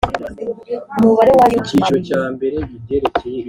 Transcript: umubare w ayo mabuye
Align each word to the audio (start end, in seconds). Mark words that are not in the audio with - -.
umubare 0.97 1.31
w 1.37 1.39
ayo 1.45 1.57
mabuye 1.77 2.13